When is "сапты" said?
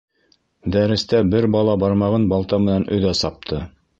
3.23-3.63